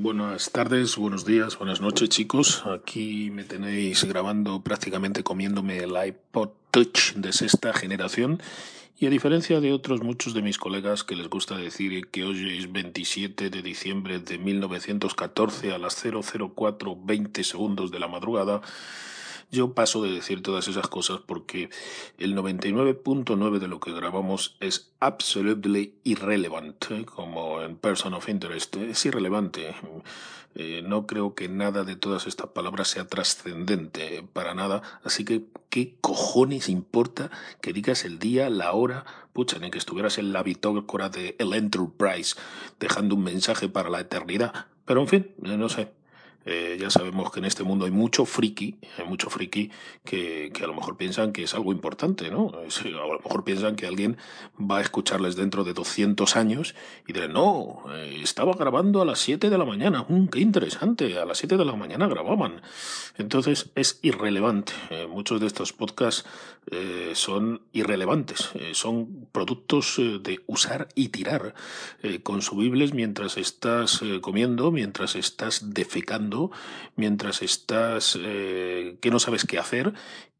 [0.00, 2.62] Buenas tardes, buenos días, buenas noches chicos.
[2.66, 8.40] Aquí me tenéis grabando prácticamente comiéndome el iPod Touch de sexta generación
[9.00, 12.58] y a diferencia de otros muchos de mis colegas que les gusta decir que hoy
[12.58, 18.60] es 27 de diciembre de 1914 a las 00420 segundos de la madrugada,
[19.50, 21.70] yo paso de decir todas esas cosas porque
[22.18, 27.04] el 99.9 de lo que grabamos es absolutely irrelevant, ¿eh?
[27.04, 28.76] como en Person of Interest.
[28.76, 29.74] Es irrelevante.
[30.54, 34.82] Eh, no creo que nada de todas estas palabras sea trascendente para nada.
[35.04, 37.30] Así que, ¿qué cojones importa
[37.60, 39.04] que digas el día, la hora?
[39.32, 42.36] Pucha, ni que estuvieras en la bitócora de el Enterprise
[42.80, 44.66] dejando un mensaje para la eternidad.
[44.84, 45.97] Pero en fin, no sé.
[46.50, 49.70] Eh, ya sabemos que en este mundo hay mucho friki, hay mucho friki
[50.02, 52.50] que, a lo mejor piensan que es algo importante, ¿no?
[52.54, 54.16] a lo mejor piensan que alguien
[54.58, 56.74] va a escucharles dentro de 200 años
[57.06, 61.26] y dirán, no, eh, estaba grabando a las 7 de la mañana, qué interesante, a
[61.26, 62.62] las 7 de la mañana grababan.
[63.18, 64.72] Entonces es irrelevante.
[64.88, 66.24] Eh, muchos de estos podcasts
[67.14, 71.54] son irrelevantes, son productos de usar y tirar,
[72.22, 76.50] consumibles mientras estás comiendo, mientras estás defecando
[76.96, 79.94] mientras estás eh, que no sabes qué hacer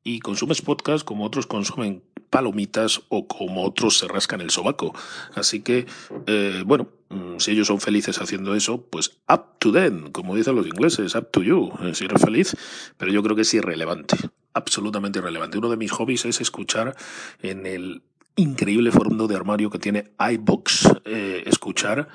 [0.04, 4.94] y consumes podcast como otros consumen palomitas o como otros se rascan el sobaco.
[5.34, 5.86] Así que,
[6.26, 10.54] eh, bueno, mm, si ellos son felices haciendo eso, pues up to them, como dicen
[10.54, 12.56] los ingleses, up to you, eh, si eres feliz,
[12.96, 14.16] pero yo creo que es irrelevante,
[14.58, 15.58] absolutamente irrelevante.
[15.58, 16.94] Uno de mis hobbies es escuchar
[17.42, 18.02] en el
[18.36, 22.08] increíble fondo de armario que tiene iBox, escuchar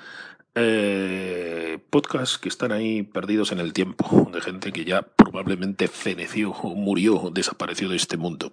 [0.55, 6.51] eh, podcasts que están ahí perdidos en el tiempo, de gente que ya probablemente feneció
[6.51, 8.51] o murió, desapareció de este mundo.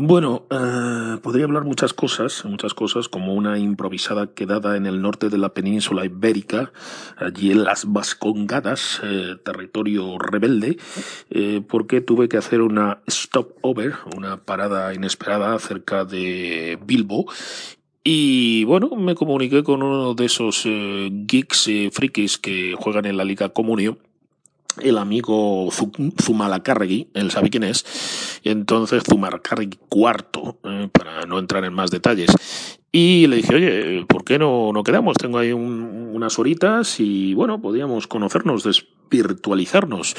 [0.00, 5.28] Bueno, eh, podría hablar muchas cosas, muchas cosas, como una improvisada quedada en el norte
[5.28, 6.70] de la península ibérica,
[7.16, 10.78] allí en las Vascongadas, eh, territorio rebelde,
[11.30, 17.26] eh, porque tuve que hacer una stopover, una parada inesperada cerca de Bilbo,
[18.10, 23.18] y bueno, me comuniqué con uno de esos eh, geeks eh, frikis que juegan en
[23.18, 23.98] la Liga Comunio
[24.82, 25.68] el amigo
[26.22, 32.30] Zumalacárregui, él sabe quién es, entonces Zumalacárregui cuarto, eh, para no entrar en más detalles.
[32.90, 35.16] Y le dije, oye, ¿por qué no, no quedamos?
[35.18, 40.16] Tengo ahí unas horitas y bueno, podíamos conocernos, desvirtualizarnos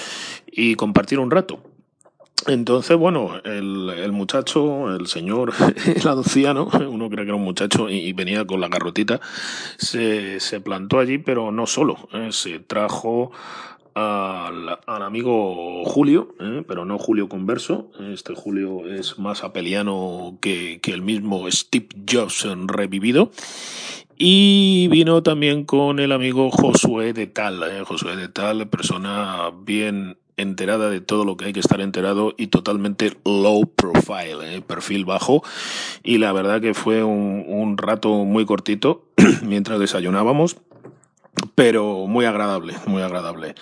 [0.51, 1.63] y compartir un rato.
[2.47, 5.53] Entonces, bueno, el, el, muchacho, el señor,
[5.85, 9.19] el anciano, uno cree que era un muchacho y, venía con la garrotita,
[9.77, 12.29] se, se plantó allí, pero no solo, ¿eh?
[12.31, 13.31] se trajo
[13.93, 16.63] al, amigo Julio, ¿eh?
[16.67, 23.31] pero no Julio Converso, este Julio es más apeliano que, el mismo Steve Jobs revivido.
[24.17, 27.83] Y vino también con el amigo Josué de Tal, ¿eh?
[28.17, 33.13] De Tal, persona bien enterada de todo lo que hay que estar enterado y totalmente
[33.23, 34.61] low profile, ¿eh?
[34.61, 35.43] perfil bajo.
[36.03, 39.05] Y la verdad que fue un rato muy cortito
[39.43, 40.57] mientras desayunábamos
[41.55, 43.55] pero muy agradable, muy agradable.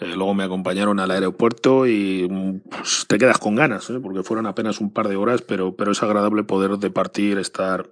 [0.00, 4.00] Eh, luego me acompañaron al aeropuerto y pues, te quedas con ganas, ¿eh?
[4.02, 7.90] porque fueron apenas un par de horas, pero, pero es agradable poder departir, estar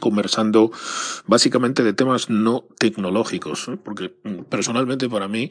[0.00, 0.70] conversando
[1.26, 3.78] básicamente de temas no tecnológicos, ¿eh?
[3.82, 5.50] porque mm, personalmente para mí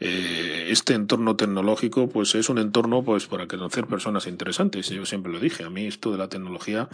[0.00, 4.88] eh, este entorno tecnológico pues es un entorno pues para conocer personas interesantes.
[4.88, 6.88] Yo siempre lo dije, a mí esto de la tecnología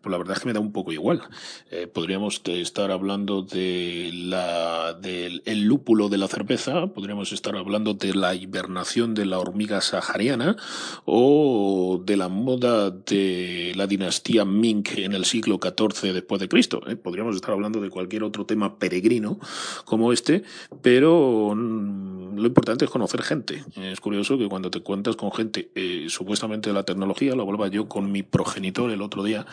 [0.00, 1.22] pues la verdad es que me da un poco igual.
[1.70, 7.94] Eh, podríamos estar hablando de la del el lúpulo de la cerveza, podríamos estar hablando
[7.94, 10.56] de la hibernación de la hormiga sahariana
[11.04, 16.82] o de la moda de la dinastía Ming en el siglo XIV después de Cristo.
[16.86, 16.96] ¿eh?
[16.96, 19.38] Podríamos estar hablando de cualquier otro tema peregrino
[19.84, 20.42] como este,
[20.82, 23.64] pero mm, lo importante es conocer gente.
[23.76, 27.68] Es curioso que cuando te cuentas con gente eh, supuestamente de la tecnología, lo hablaba
[27.68, 29.46] yo con mi progenitor el otro día,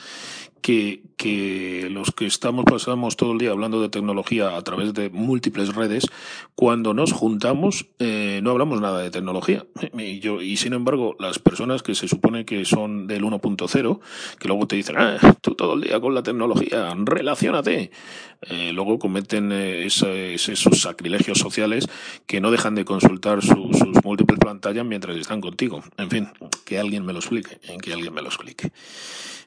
[0.62, 5.10] que, que los que estamos pasamos todo el día hablando de tecnología a través de
[5.10, 6.06] múltiples redes,
[6.56, 9.66] cuando nos juntamos eh, no hablamos nada de tecnología.
[10.02, 14.00] Y, yo, y sin embargo, las personas que se supone que son del 1.0,
[14.40, 17.92] que luego te dicen, ah, tú todo el día con la tecnología, relacionate,
[18.42, 21.88] eh, luego cometen eh, esos sacrilegios sociales
[22.26, 25.84] que no dejan de consultar sus múltiples pantallas mientras están contigo.
[25.98, 26.30] En fin,
[26.66, 28.72] que alguien me lo explique, que alguien me lo explique.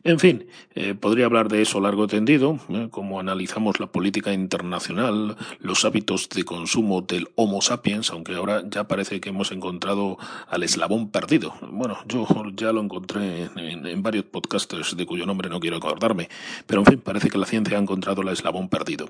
[0.05, 5.35] En fin, eh, podría hablar de eso largo tendido, eh, como analizamos la política internacional,
[5.61, 10.63] los hábitos de consumo del Homo sapiens, aunque ahora ya parece que hemos encontrado al
[10.63, 11.55] eslabón perdido.
[11.71, 16.29] Bueno, yo ya lo encontré en, en varios podcasters de cuyo nombre no quiero acordarme,
[16.67, 19.09] pero en fin, parece que la ciencia ha encontrado el eslabón perdido.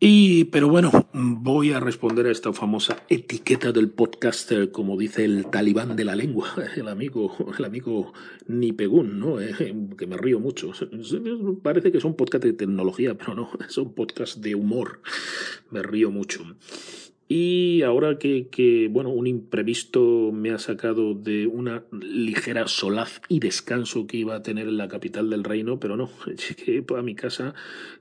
[0.00, 5.46] Y, pero bueno, voy a responder a esta famosa etiqueta del podcaster, como dice el
[5.46, 8.12] talibán de la lengua, el amigo, el amigo
[8.46, 9.40] Nipegun, ¿no?
[9.40, 10.70] Eh, que me río mucho.
[11.62, 15.02] Parece que son podcasts de tecnología, pero no, son podcasts de humor.
[15.70, 16.44] Me río mucho.
[17.30, 23.38] Y ahora que, que, bueno, un imprevisto me ha sacado de una ligera solaz y
[23.38, 27.14] descanso que iba a tener en la capital del reino, pero no, llegué a mi
[27.14, 27.54] casa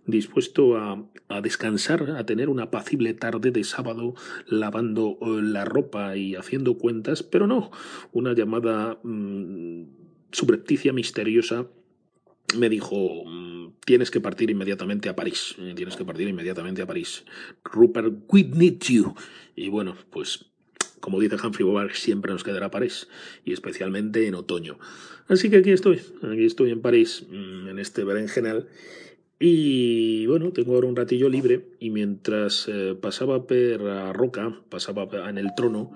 [0.05, 4.15] dispuesto a, a descansar, a tener una apacible tarde de sábado
[4.47, 7.69] lavando eh, la ropa y haciendo cuentas, pero no,
[8.13, 9.83] una llamada mmm,
[10.31, 11.67] subrepticia misteriosa
[12.55, 13.23] me dijo
[13.85, 17.23] tienes que partir inmediatamente a París, tienes que partir inmediatamente a París.
[17.63, 19.15] Rupert, we need you.
[19.55, 20.45] Y bueno, pues
[20.99, 23.07] como dice Humphrey Bogart, siempre nos quedará París,
[23.45, 24.77] y especialmente en otoño.
[25.29, 28.67] Así que aquí estoy, aquí estoy en París, mm, en este berenjenal,
[29.39, 35.07] y bueno, tengo ahora un ratillo libre, y mientras eh, pasaba per a Roca, pasaba
[35.29, 35.91] en el trono,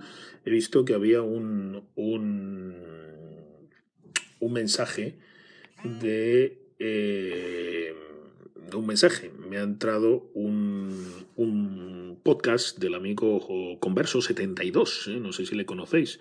[0.45, 2.75] he visto que había un, un,
[4.39, 5.17] un mensaje
[5.83, 7.93] de eh,
[8.73, 9.31] un mensaje.
[9.49, 13.39] Me ha entrado un, un podcast del amigo
[13.79, 15.19] Converso72, ¿eh?
[15.19, 16.19] no sé si le conocéis,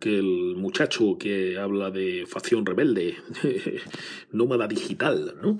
[0.00, 3.16] que el muchacho que habla de facción rebelde,
[4.32, 5.58] nómada digital, ¿no?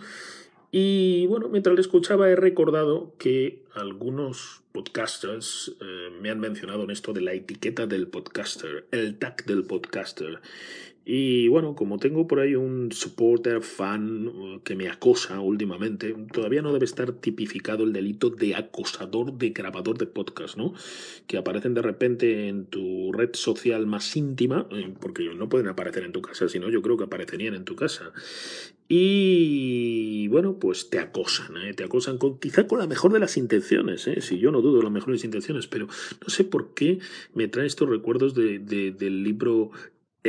[0.71, 6.91] Y bueno, mientras le escuchaba he recordado que algunos podcasters eh, me han mencionado en
[6.91, 10.41] esto de la etiqueta del podcaster, el tag del podcaster.
[11.11, 16.61] Y bueno, como tengo por ahí un supporter fan uh, que me acosa últimamente, todavía
[16.61, 20.75] no debe estar tipificado el delito de acosador de grabador de podcast, ¿no?
[21.27, 26.05] Que aparecen de repente en tu red social más íntima, eh, porque no pueden aparecer
[26.05, 28.13] en tu casa, sino yo creo que aparecerían en tu casa.
[28.87, 31.73] Y bueno, pues te acosan, ¿eh?
[31.73, 34.21] te acosan con, quizá con la mejor de las intenciones, ¿eh?
[34.21, 36.99] si yo no dudo de las mejores intenciones, pero no sé por qué
[37.33, 39.71] me traen estos recuerdos de, del libro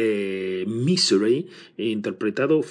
[0.01, 2.61] eh, Misery, interpretado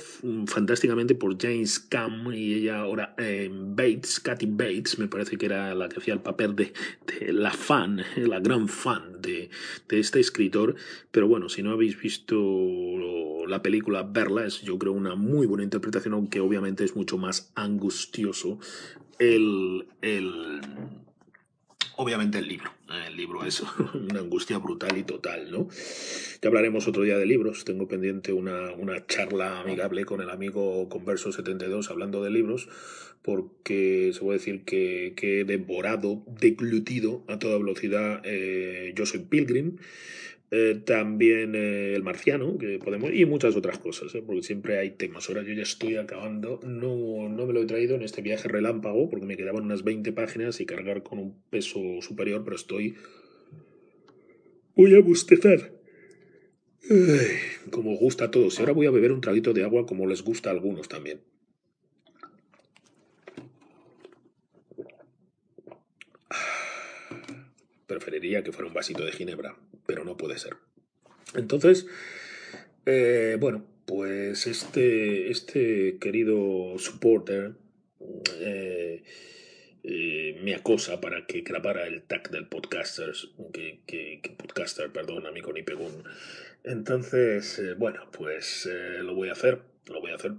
[0.47, 5.75] fantásticamente por James Cam y ella ahora eh, Bates, Kathy Bates, me parece que era
[5.75, 6.73] la que hacía el papel de,
[7.07, 9.51] de la fan, la gran fan de,
[9.89, 10.75] de, este escritor.
[11.11, 12.39] Pero bueno, si no habéis visto
[13.47, 17.53] la película, verla es yo creo una muy buena interpretación, aunque obviamente es mucho más
[17.55, 18.59] angustioso
[19.19, 20.61] el, el
[21.99, 22.71] obviamente el libro.
[23.07, 23.63] El libro es
[23.95, 25.69] una angustia brutal y total, ¿no?
[26.41, 27.65] Ya hablaremos otro día de libros.
[27.65, 32.69] Tengo pendiente una, una charla amigable con el amigo Converso72 hablando de libros,
[33.23, 39.21] porque se puede decir que, que he devorado, deglutido a toda velocidad eh, Yo soy
[39.21, 39.79] Pilgrim.
[40.51, 44.23] Eh, también eh, el marciano, que podemos, y muchas otras cosas, ¿eh?
[44.25, 45.29] porque siempre hay temas.
[45.29, 49.11] Ahora yo ya estoy acabando, no, no me lo he traído en este viaje relámpago,
[49.11, 52.97] porque me quedaban unas 20 páginas y cargar con un peso superior, pero estoy...
[54.75, 55.73] Voy a bostezar.
[57.71, 58.57] como gusta a todos.
[58.57, 61.21] Y ahora voy a beber un traguito de agua como les gusta a algunos también.
[67.87, 69.57] Preferiría que fuera un vasito de ginebra
[69.89, 70.59] pero no puede ser.
[71.35, 71.87] Entonces,
[72.85, 77.55] eh, bueno, pues este, este querido supporter
[78.39, 79.03] eh,
[79.83, 83.13] eh, me acosa para que grabara el tag del podcaster,
[83.87, 86.05] que, podcaster, perdón, amigo Nipegun.
[86.65, 88.69] Entonces, eh, bueno, pues
[89.01, 90.33] lo voy a hacer, lo voy a hacer.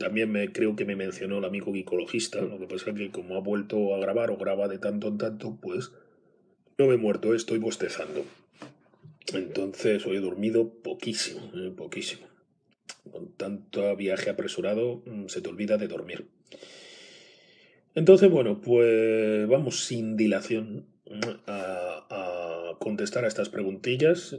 [0.00, 3.36] También me, creo que me mencionó el amigo gicologista, lo que pasa es que como
[3.36, 5.92] ha vuelto a grabar o graba de tanto en tanto, pues
[6.76, 8.24] no me he muerto, estoy bostezando.
[9.34, 12.26] Entonces hoy he dormido poquísimo, eh, poquísimo.
[13.10, 16.26] Con tanto viaje apresurado mm, se te olvida de dormir.
[17.94, 24.36] Entonces, bueno, pues vamos sin dilación mm, a, contestar a estas preguntillas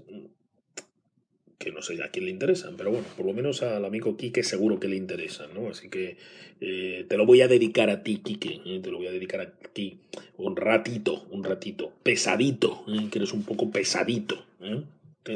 [1.58, 4.44] que no sé a quién le interesan, pero bueno, por lo menos al amigo Quique
[4.44, 5.68] seguro que le interesan, ¿no?
[5.68, 6.16] Así que
[6.62, 8.80] eh, te lo voy a dedicar a ti, Quique, ¿eh?
[8.82, 10.00] te lo voy a dedicar a ti
[10.38, 14.84] un ratito, un ratito, pesadito, que eres un poco pesadito, ¿eh?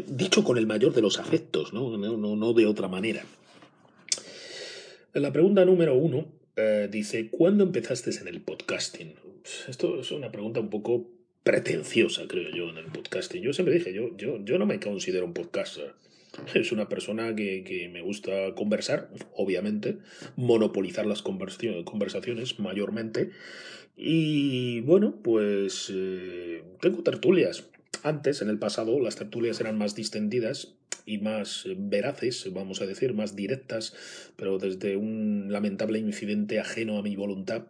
[0.08, 1.98] dicho con el mayor de los afectos, ¿no?
[1.98, 3.24] No, no, de otra manera.
[5.14, 6.26] La pregunta número uno
[6.56, 9.14] eh, dice, ¿cuándo empezaste en el podcasting?
[9.68, 11.10] Esto es una pregunta un poco
[11.44, 13.44] pretenciosa, creo yo, en el podcasting.
[13.44, 15.94] Yo siempre dije, yo, yo, yo no me considero un podcaster.
[16.56, 20.00] Es una persona que, que, me gusta conversar, obviamente,
[20.36, 23.30] monopolizar las conversaciones mayormente.
[23.96, 27.70] Y bueno, pues eh, tengo tertulias.
[28.02, 33.14] Antes, en el pasado, las tertulias eran más distendidas y más veraces, vamos a decir,
[33.14, 33.94] más directas,
[34.36, 37.68] pero desde un lamentable incidente ajeno a mi voluntad,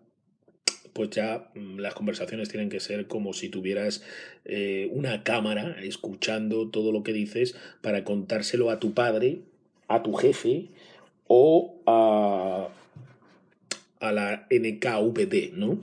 [0.93, 4.03] pues ya mm, las conversaciones tienen que ser como si tuvieras
[4.45, 9.41] eh, una cámara escuchando todo lo que dices para contárselo a tu padre,
[9.87, 10.69] a tu jefe
[11.27, 12.69] o a,
[13.99, 15.79] a la NKVD, ¿no?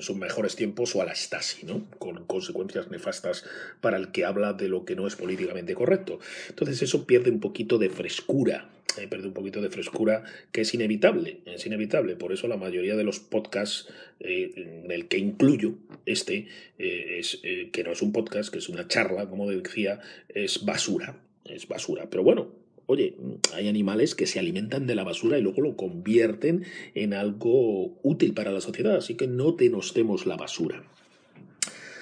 [0.00, 1.86] En sus mejores tiempos o a la Stasi, ¿no?
[1.98, 3.44] con consecuencias nefastas
[3.82, 6.18] para el que habla de lo que no es políticamente correcto.
[6.48, 10.72] Entonces eso pierde un poquito de frescura, eh, pierde un poquito de frescura que es
[10.72, 12.16] inevitable, es inevitable.
[12.16, 13.88] Por eso la mayoría de los podcasts
[14.20, 15.74] eh, en el que incluyo
[16.06, 20.64] este, eh, es, que no es un podcast, que es una charla, como decía, es
[20.64, 22.08] basura, es basura.
[22.08, 22.59] Pero bueno,
[22.92, 23.14] Oye,
[23.54, 26.64] hay animales que se alimentan de la basura y luego lo convierten
[26.96, 30.82] en algo útil para la sociedad, así que no denostemos la basura.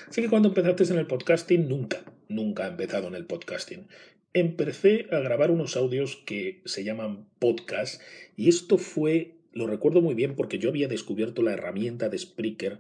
[0.09, 3.87] Así que cuando empezaste en el podcasting, nunca, nunca he empezado en el podcasting.
[4.33, 8.00] Empecé a grabar unos audios que se llaman podcast
[8.35, 12.78] y esto fue, lo recuerdo muy bien porque yo había descubierto la herramienta de Spreaker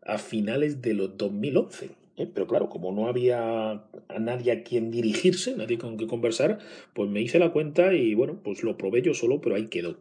[0.00, 1.99] a finales de los 2011.
[2.16, 2.26] ¿Eh?
[2.32, 6.58] Pero claro, como no había a nadie a quien dirigirse, nadie con quien conversar,
[6.94, 9.98] pues me hice la cuenta y bueno, pues lo probé yo solo, pero ahí quedó.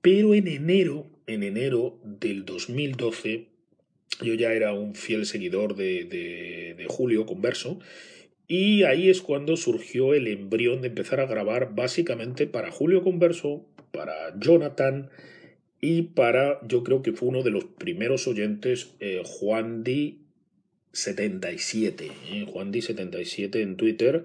[0.00, 3.46] Pero en enero, en enero del 2012,
[4.22, 7.78] yo ya era un fiel seguidor de, de, de Julio Converso
[8.46, 13.66] y ahí es cuando surgió el embrión de empezar a grabar básicamente para Julio Converso,
[13.92, 15.10] para Jonathan
[15.80, 20.22] y para, yo creo que fue uno de los primeros oyentes, eh, Juan Di
[20.92, 22.46] 77, ¿eh?
[22.50, 24.24] Juan Di 77 en Twitter,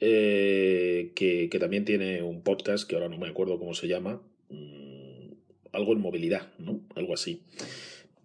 [0.00, 4.22] eh, que, que, también tiene un podcast que ahora no me acuerdo cómo se llama,
[4.50, 5.32] mm,
[5.72, 6.80] algo en movilidad, ¿no?
[6.94, 7.42] Algo así.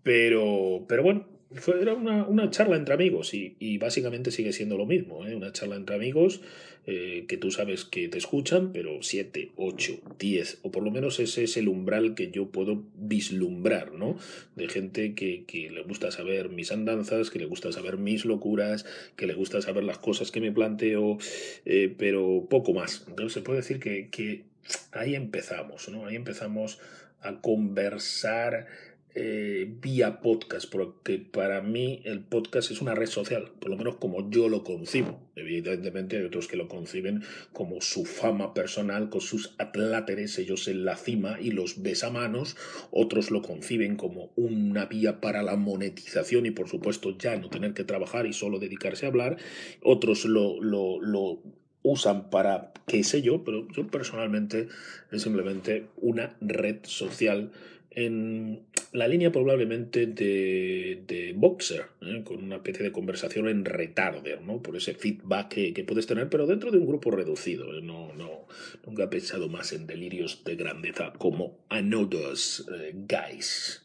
[0.03, 4.85] Pero, pero bueno, fue, era una, una, charla entre amigos y, básicamente sigue siendo lo
[4.85, 5.35] mismo, ¿eh?
[5.35, 6.41] una charla entre amigos
[6.85, 11.19] eh, que tú sabes que te escuchan, pero 7, 8, 10, o por lo menos
[11.19, 14.17] ese es el umbral que yo puedo vislumbrar, ¿no?
[14.55, 18.85] De gente que, que le gusta saber mis andanzas, que le gusta saber mis locuras,
[19.15, 21.17] que le gusta saber las cosas que me planteo,
[21.65, 23.05] eh, pero poco más.
[23.07, 24.43] Entonces se puede decir que, que
[24.91, 26.05] ahí empezamos, ¿no?
[26.05, 26.79] Ahí empezamos
[27.21, 28.67] a conversar
[29.15, 33.97] eh, vía podcast, porque para mí el podcast es una red social, por lo menos
[33.97, 35.19] como yo lo concibo.
[35.35, 40.83] Evidentemente hay otros que lo conciben como su fama personal, con sus atláteres, ellos en
[40.83, 42.57] la cima y los besamanos,
[42.89, 47.73] otros lo conciben como una vía para la monetización y por supuesto ya no tener
[47.73, 49.37] que trabajar y solo dedicarse a hablar,
[49.83, 51.39] otros lo, lo, lo
[51.83, 54.69] usan para qué sé yo, pero yo personalmente
[55.11, 57.51] es simplemente una red social
[57.95, 58.61] en
[58.93, 62.21] la línea probablemente de, de Boxer, ¿eh?
[62.23, 64.61] con una especie de conversación en retarder, ¿no?
[64.61, 67.75] por ese feedback que, puedes tener, pero dentro de un grupo reducido.
[67.75, 67.81] ¿eh?
[67.81, 68.45] No, no,
[68.85, 73.83] nunca he pensado más en delirios de grandeza como Another's eh, Guys.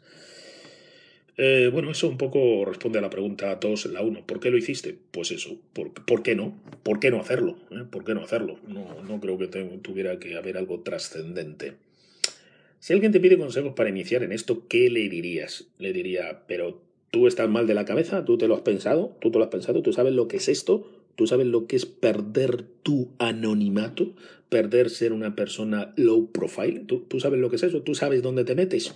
[1.73, 4.27] bueno, eso un poco responde a la pregunta a todos, la uno.
[4.27, 4.95] ¿Por qué lo hiciste?
[5.11, 6.61] Pues eso, ¿por, ¿por qué no?
[6.83, 7.57] ¿Por qué no hacerlo?
[7.91, 8.59] ¿Por qué no hacerlo?
[8.69, 9.47] No, no creo que
[9.81, 11.88] tuviera que haber algo trascendente.
[12.81, 15.67] Si alguien te pide consejos para iniciar en esto, ¿qué le dirías?
[15.79, 16.81] Le diría, pero
[17.11, 19.51] tú estás mal de la cabeza, tú te lo has pensado, tú te lo has
[19.51, 24.15] pensado, tú sabes lo que es esto, tú sabes lo que es perder tu anonimato,
[24.49, 28.23] perder ser una persona low profile, tú, tú sabes lo que es eso, tú sabes
[28.23, 28.95] dónde te metes.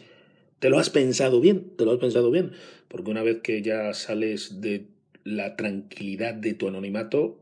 [0.61, 2.53] Te lo has pensado bien, te lo has pensado bien,
[2.87, 4.87] porque una vez que ya sales de
[5.25, 7.39] la tranquilidad de tu anonimato,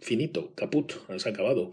[0.00, 1.70] finito, caput, has acabado.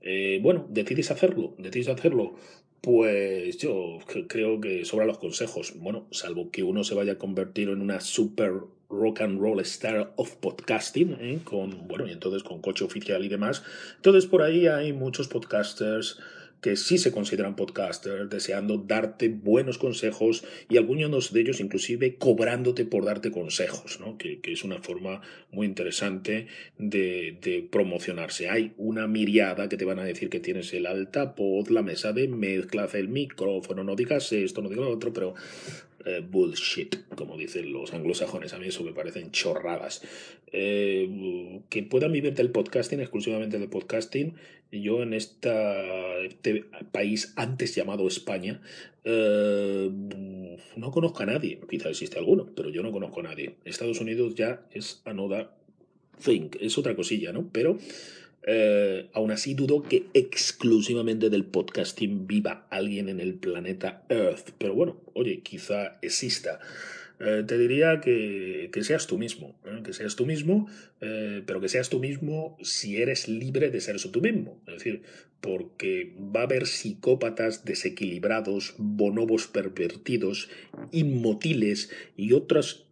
[0.00, 2.36] Eh, bueno, decides hacerlo, decides hacerlo
[2.80, 5.74] pues yo creo que sobran los consejos.
[5.76, 8.52] Bueno, salvo que uno se vaya a convertir en una super
[8.90, 11.38] rock and roll star of podcasting, ¿eh?
[11.44, 13.62] con, bueno, y entonces con coche oficial y demás.
[13.96, 16.18] Entonces por ahí hay muchos podcasters
[16.60, 22.84] que sí se consideran podcasters, deseando darte buenos consejos y algunos de ellos inclusive cobrándote
[22.84, 24.18] por darte consejos, ¿no?
[24.18, 25.20] que, que es una forma
[25.52, 26.48] muy interesante
[26.78, 28.48] de, de, promocionarse.
[28.48, 32.28] Hay una miriada que te van a decir que tienes el altavoz, la mesa de
[32.28, 35.34] mezclas, el micrófono, no digas esto, no digas lo otro, pero
[36.04, 38.52] eh, bullshit, como dicen los anglosajones.
[38.52, 40.02] A mí eso me parecen chorradas.
[40.52, 44.34] Eh, que puedan vivir del podcasting, exclusivamente de podcasting.
[44.70, 48.60] Yo en este país antes llamado España
[49.04, 49.90] eh,
[50.76, 51.58] no conozco a nadie.
[51.68, 53.56] Quizá existe alguno, pero yo no conozco a nadie.
[53.64, 55.48] Estados Unidos ya es another
[56.22, 57.48] thing, es otra cosilla, ¿no?
[57.52, 57.78] Pero
[58.46, 64.50] eh, aún así dudo que exclusivamente del podcasting viva alguien en el planeta Earth.
[64.58, 66.60] Pero bueno, oye, quizá exista.
[67.20, 69.82] Eh, te diría que, que, seas tú mismo, ¿eh?
[69.84, 70.68] que seas tú mismo,
[71.00, 74.60] eh, pero que seas tú mismo si eres libre de ser eso tú mismo.
[74.68, 75.02] Es decir,
[75.40, 80.48] porque va a haber psicópatas desequilibrados, bonobos pervertidos,
[80.92, 82.84] inmotiles y otras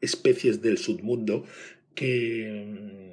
[0.00, 1.44] especies del submundo
[1.96, 3.11] que mm,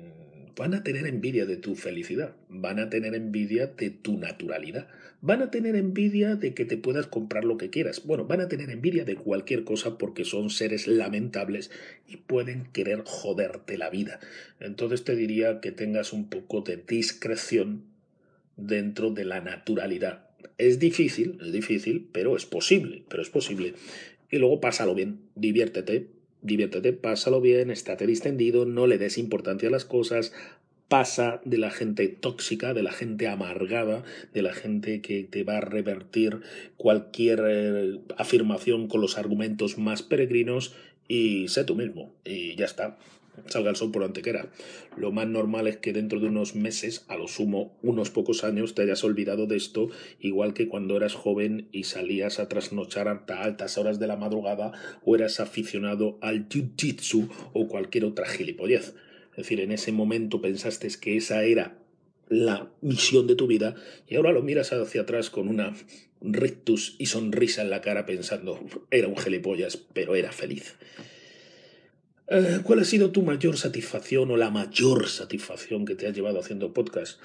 [0.59, 4.87] van a tener envidia de tu felicidad, van a tener envidia de tu naturalidad
[5.21, 8.05] Van a tener envidia de que te puedas comprar lo que quieras.
[8.05, 11.71] Bueno, van a tener envidia de cualquier cosa porque son seres lamentables
[12.07, 14.21] y pueden querer joderte la vida.
[14.61, 17.83] Entonces te diría que tengas un poco de discreción
[18.55, 20.29] dentro de la naturalidad.
[20.57, 23.73] Es difícil, es difícil, pero es posible, pero es posible.
[24.31, 26.07] Y luego pásalo bien, diviértete,
[26.41, 30.33] diviértete, pásalo bien, estate distendido, no le des importancia a las cosas,
[30.87, 34.03] pasa de la gente tóxica, de la gente amargada,
[34.33, 36.41] de la gente que te va a revertir
[36.77, 40.73] cualquier eh, afirmación con los argumentos más peregrinos
[41.07, 42.97] y sé tú mismo y ya está.
[43.47, 44.51] Salga el sol por antequera.
[44.97, 48.75] Lo más normal es que dentro de unos meses, a lo sumo unos pocos años,
[48.75, 53.43] te hayas olvidado de esto, igual que cuando eras joven y salías a trasnochar hasta
[53.43, 54.71] altas horas de la madrugada
[55.03, 58.95] o eras aficionado al jiu-jitsu o cualquier otra gilipollez.
[59.31, 61.77] Es decir, en ese momento pensaste que esa era
[62.29, 63.75] la misión de tu vida
[64.07, 65.73] y ahora lo miras hacia atrás con una
[66.21, 68.59] rictus y sonrisa en la cara pensando,
[68.91, 70.75] era un gelipollas, pero era feliz.
[72.31, 76.39] Eh, ¿Cuál ha sido tu mayor satisfacción o la mayor satisfacción que te ha llevado
[76.39, 77.19] haciendo podcast?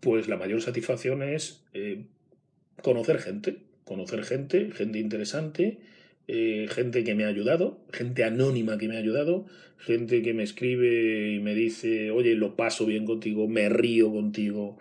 [0.00, 2.06] Pues la mayor satisfacción es eh,
[2.82, 5.80] conocer gente, conocer gente, gente interesante,
[6.28, 9.44] eh, gente que me ha ayudado, gente anónima que me ha ayudado,
[9.76, 14.78] gente que me escribe y me dice, oye, lo paso bien contigo, me río contigo,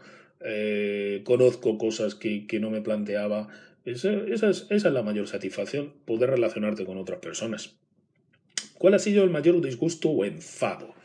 [1.26, 3.50] conozco cosas que, no me planteaba.
[3.84, 7.80] Esa, esa, es, esa es la mayor satisfacción, poder relacionarte con otras personas.
[8.80, 10.96] ¿Cuál ha sido el mayor disgusto o enfado?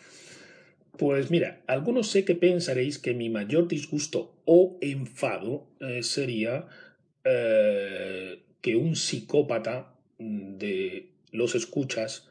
[0.97, 6.66] Pues mira, algunos sé que pensaréis que mi mayor disgusto o enfado eh, sería
[7.25, 12.28] que un psicópata de los escuchas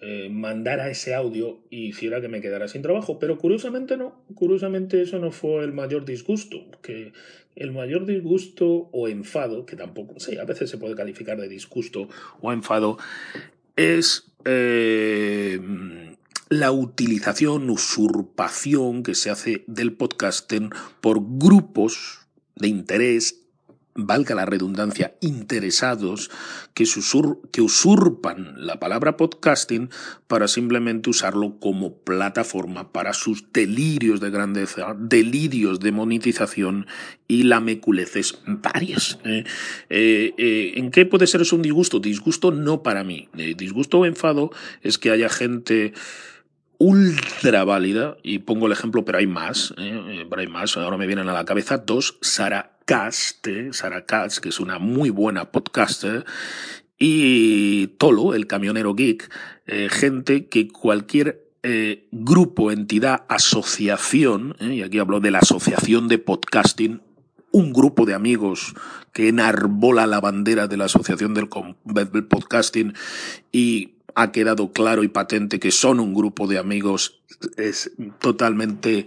[0.00, 3.18] eh, mandara ese audio y hiciera que me quedara sin trabajo.
[3.18, 7.12] Pero curiosamente no, curiosamente eso no fue el mayor disgusto, que
[7.56, 12.08] el mayor disgusto o enfado, que tampoco, sí, a veces se puede calificar de disgusto
[12.40, 12.96] o enfado,
[13.78, 15.60] es eh,
[16.48, 23.47] la utilización, usurpación que se hace del podcasting por grupos de interés
[23.98, 26.30] valga la redundancia, interesados
[26.72, 26.84] que,
[27.52, 29.90] que, usurpan la palabra podcasting
[30.28, 36.86] para simplemente usarlo como plataforma para sus delirios de grandeza, delirios de monetización
[37.26, 39.18] y lameculeces varias.
[39.24, 39.44] ¿eh?
[39.90, 41.98] Eh, eh, ¿En qué puede ser eso un disgusto?
[41.98, 43.28] Disgusto no para mí.
[43.56, 44.50] disgusto o enfado
[44.82, 45.92] es que haya gente
[46.80, 51.28] ultra válida, y pongo el ejemplo, pero hay más, pero hay más, ahora me vienen
[51.28, 52.77] a la cabeza dos, Sara
[53.72, 56.24] Sara Katz, que es una muy buena podcaster,
[56.98, 59.30] y Tolo, el camionero geek,
[59.66, 66.08] eh, gente que cualquier eh, grupo, entidad, asociación, eh, y aquí hablo de la asociación
[66.08, 67.02] de podcasting,
[67.52, 68.74] un grupo de amigos
[69.12, 71.48] que enarbola la bandera de la asociación del,
[71.84, 72.94] del podcasting
[73.52, 77.20] y ha quedado claro y patente que son un grupo de amigos
[77.56, 79.06] es totalmente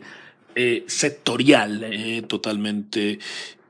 [0.87, 3.19] sectorial, totalmente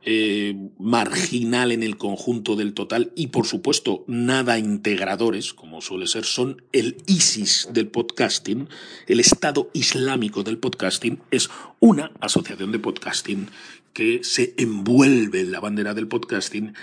[0.04, 3.12] eh, marginal en el conjunto del total.
[3.16, 8.68] Y por supuesto nada integradores, como suele ser, son el ISIS del podcasting,
[9.08, 13.48] el Estado Islámico del podcasting, es una asociación de podcasting
[13.94, 16.74] que se envuelve en la bandera del podcasting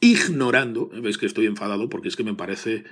[0.00, 2.84] ignorando, veis que estoy enfadado porque es que me parece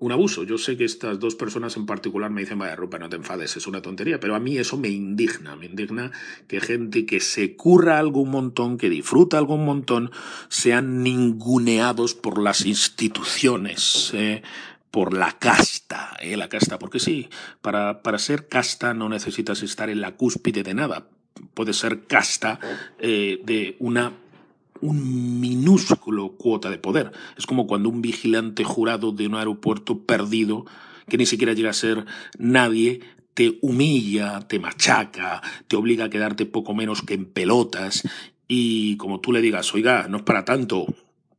[0.00, 0.44] un abuso.
[0.44, 3.56] Yo sé que estas dos personas en particular me dicen, vaya, Rupa, no te enfades,
[3.56, 6.10] es una tontería, pero a mí eso me indigna, me indigna
[6.48, 10.10] que gente que se curra algo un montón, que disfruta algo un montón,
[10.48, 14.10] sean ninguneados por las instituciones.
[14.14, 14.42] Eh,
[14.90, 17.28] por la casta, eh, la casta, porque sí,
[17.62, 21.06] para, para ser casta no necesitas estar en la cúspide de nada,
[21.54, 22.58] puedes ser casta
[22.98, 24.14] eh, de una
[24.80, 27.12] un minúsculo cuota de poder.
[27.36, 30.66] Es como cuando un vigilante jurado de un aeropuerto perdido,
[31.08, 32.06] que ni siquiera llega a ser
[32.38, 33.00] nadie,
[33.34, 38.02] te humilla, te machaca, te obliga a quedarte poco menos que en pelotas
[38.48, 40.86] y como tú le digas, oiga, no es para tanto,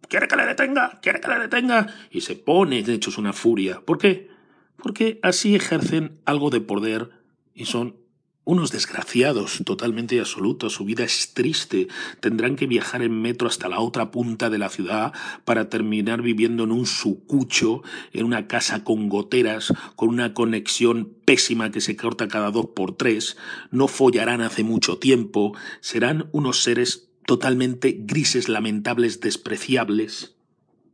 [0.07, 3.33] quiere que le detenga, quiere que le detenga y se pone, de hecho es una
[3.33, 3.81] furia.
[3.81, 4.29] ¿Por qué?
[4.77, 7.09] Porque así ejercen algo de poder
[7.53, 7.97] y son
[8.43, 11.87] unos desgraciados, totalmente absolutos, su vida es triste,
[12.19, 15.13] tendrán que viajar en metro hasta la otra punta de la ciudad
[15.45, 21.69] para terminar viviendo en un sucucho, en una casa con goteras, con una conexión pésima
[21.71, 23.37] que se corta cada dos por tres,
[23.69, 30.35] no follarán hace mucho tiempo, serán unos seres totalmente grises, lamentables, despreciables.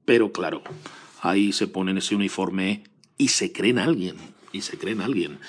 [0.04, 0.64] Pero claro,
[1.22, 2.84] ahí se ponen ese uniforme
[3.18, 4.18] y se creen alguien,
[4.52, 5.40] y se creen alguien.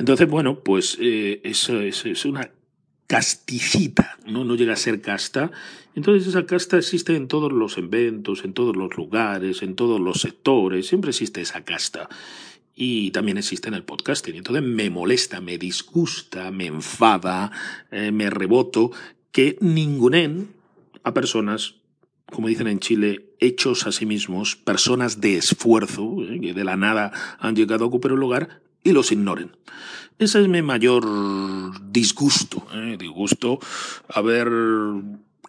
[0.00, 2.50] Entonces, bueno, pues eh, eso, es una
[3.10, 4.44] casticita, ¿no?
[4.44, 5.50] no llega a ser casta.
[5.94, 10.20] Entonces esa casta existe en todos los eventos, en todos los lugares, en todos los
[10.20, 12.08] sectores, siempre existe esa casta.
[12.74, 14.36] Y también existe en el podcasting.
[14.36, 17.50] Entonces me molesta, me disgusta, me enfada,
[17.90, 18.92] eh, me reboto
[19.32, 20.54] que ningunen
[21.02, 21.74] a personas,
[22.32, 26.76] como dicen en Chile, hechos a sí mismos, personas de esfuerzo, eh, que de la
[26.76, 29.56] nada han llegado a ocupar un lugar, y los ignoren.
[30.20, 31.06] Ese es mi mayor
[31.90, 32.96] disgusto, ¿eh?
[32.98, 33.58] disgusto
[34.06, 34.50] haber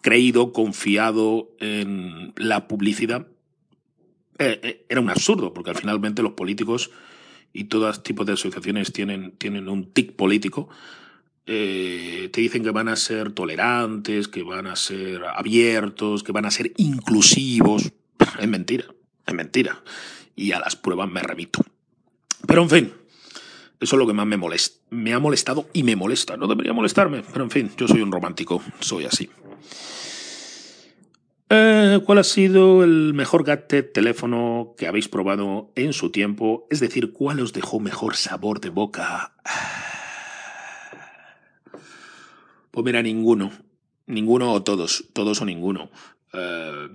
[0.00, 3.26] creído, confiado en la publicidad.
[4.38, 6.90] Eh, eh, era un absurdo, porque al finalmente los políticos
[7.52, 10.70] y todo tipo de asociaciones tienen, tienen un tic político.
[11.44, 16.50] te dicen que van a ser tolerantes, que van a ser abiertos, que van a
[16.50, 17.92] ser inclusivos.
[18.40, 18.86] Es mentira,
[19.26, 19.82] es mentira.
[20.34, 21.62] Y a las pruebas me remito.
[22.46, 22.92] Pero en fin,
[23.82, 24.80] eso es lo que más me molesta.
[24.90, 26.36] Me ha molestado y me molesta.
[26.36, 29.28] No debería molestarme, pero en fin, yo soy un romántico, soy así.
[31.50, 36.66] Eh, ¿Cuál ha sido el mejor gadget teléfono que habéis probado en su tiempo?
[36.70, 39.32] Es decir, ¿cuál os dejó mejor sabor de boca?
[42.70, 43.50] Pues mira, ninguno.
[44.06, 45.08] Ninguno o todos.
[45.12, 45.90] Todos o ninguno.
[46.32, 46.88] Eh,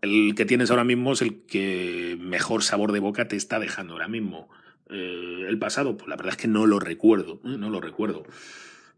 [0.00, 3.92] el que tienes ahora mismo es el que mejor sabor de boca te está dejando
[3.92, 4.48] ahora mismo.
[4.92, 7.56] Eh, el pasado, pues la verdad es que no lo recuerdo, ¿eh?
[7.58, 8.24] no lo recuerdo.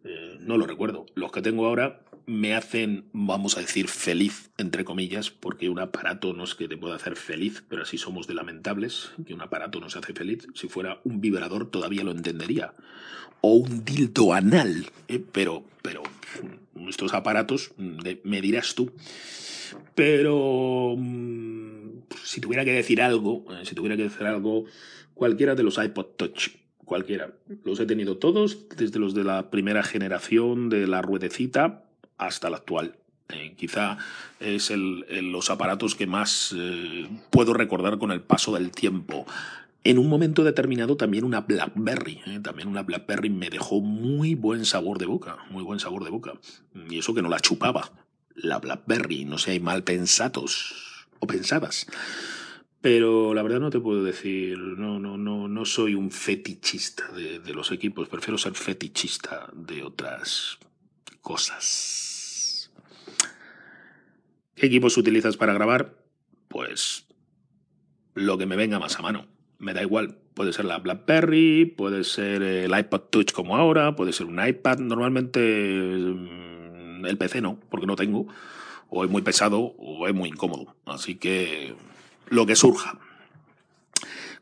[0.05, 1.07] Eh, no lo recuerdo.
[1.15, 6.33] Los que tengo ahora me hacen, vamos a decir, feliz, entre comillas, porque un aparato
[6.35, 9.81] no es que te pueda hacer feliz, pero así somos de lamentables, que un aparato
[9.81, 10.47] nos hace feliz.
[10.55, 12.75] Si fuera un vibrador todavía lo entendería.
[13.41, 14.87] O un dildo anal,
[15.33, 16.03] pero, pero
[16.89, 18.91] estos aparatos, me dirás tú.
[19.95, 21.64] Pero mm,
[22.23, 24.65] si tuviera que decir algo, si tuviera que decir algo,
[25.15, 26.51] cualquiera de los iPod Touch,
[26.85, 27.33] cualquiera.
[27.65, 31.85] Los he tenido todos, desde los de la primera generación de la ruedecita
[32.19, 32.97] hasta la actual.
[33.31, 33.97] Eh, quizá
[34.39, 39.27] es el, los aparatos que más eh, puedo recordar con el paso del tiempo.
[39.83, 44.65] En un momento determinado también una BlackBerry, eh, también una BlackBerry me dejó muy buen
[44.65, 46.33] sabor de boca, muy buen sabor de boca.
[46.89, 47.93] Y eso que no la chupaba,
[48.35, 50.84] la BlackBerry, no hay mal pensados
[51.25, 51.87] o pensadas.
[52.81, 57.55] Pero la verdad no te puedo decir, no, no, no, no soy un fetichista de,
[57.55, 60.59] los equipos, prefiero ser fetichista de otras
[61.23, 62.71] cosas.
[64.55, 65.97] ¿Qué equipos utilizas para grabar?
[66.49, 67.07] Pues
[68.13, 69.27] lo que me venga más a mano.
[69.59, 74.13] Me da igual, puede ser la BlackBerry, puede ser el iPod Touch como ahora, puede
[74.13, 74.81] ser un iPad.
[74.81, 78.27] Normalmente mm, el PC no, porque no tengo.
[78.97, 80.77] O es muy pesado o es muy incómodo.
[80.87, 81.75] Así que
[82.29, 82.99] lo que surja.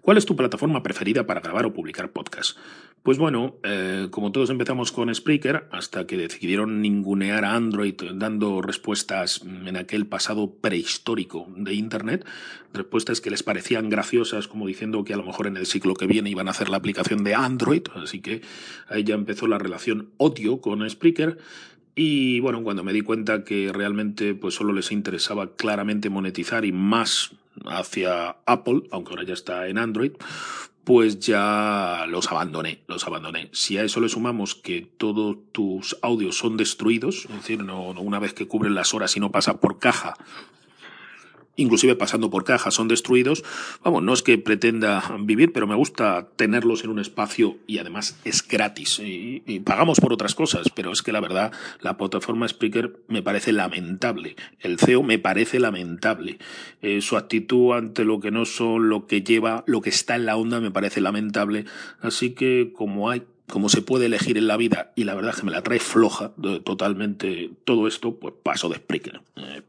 [0.03, 2.59] ¿Cuál es tu plataforma preferida para grabar o publicar podcast?
[3.03, 8.63] Pues bueno, eh, como todos empezamos con Spreaker, hasta que decidieron ningunear a Android dando
[8.63, 12.27] respuestas en aquel pasado prehistórico de Internet,
[12.73, 16.07] respuestas que les parecían graciosas, como diciendo que a lo mejor en el ciclo que
[16.07, 18.43] viene iban a hacer la aplicación de Android, así que
[18.89, 21.39] ahí ya empezó la relación odio con Spreaker.
[21.95, 26.73] Y bueno, cuando me di cuenta que realmente pues solo les interesaba claramente monetizar y
[26.73, 27.33] más
[27.67, 30.13] hacia Apple, aunque ahora ya está en Android,
[30.85, 33.51] pues ya los abandoné, los abandoné.
[33.53, 38.19] Si a eso le sumamos que todos tus audios son destruidos, es decir, no, una
[38.19, 40.15] vez que cubren las horas y no pasa por caja,
[41.57, 43.45] inclusive pasando por caja, son destruidos.
[43.83, 48.19] Vamos, no es que pretenda vivir, pero me gusta tenerlos en un espacio y además
[48.25, 49.01] es gratis.
[49.01, 53.53] Y, pagamos por otras cosas, pero es que la verdad, la plataforma Spreaker me parece
[53.53, 54.37] lamentable.
[54.61, 56.39] El CEO me parece lamentable.
[56.81, 60.27] Eh, su actitud ante lo que no son, lo que lleva, lo que está en
[60.27, 61.65] la onda, me parece lamentable.
[62.01, 65.41] Así que como hay como se puede elegir en la vida y la verdad es
[65.41, 66.33] que me la trae floja
[66.65, 69.21] totalmente todo esto, pues paso de Spreaker.
[69.37, 69.63] Eh,